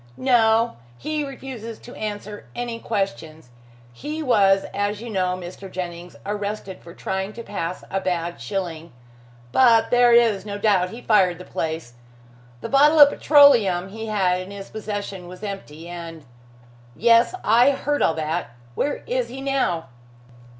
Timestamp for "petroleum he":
13.09-14.07